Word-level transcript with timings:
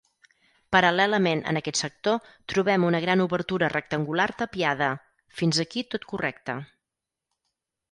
Paral·lelament 0.75 1.43
en 1.51 1.59
aquest 1.59 1.81
sector, 1.81 2.31
trobem 2.53 2.87
una 2.87 3.03
gran 3.05 3.23
obertura 3.27 3.71
rectangular 3.75 4.27
tapiada, 4.41 4.89
fins 5.43 5.63
aquí 5.67 5.87
tot 5.95 6.11
correcte. 6.15 6.59